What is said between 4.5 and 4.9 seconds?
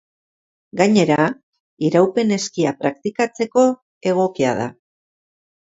da.